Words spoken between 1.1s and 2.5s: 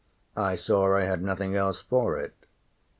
nothing else for it.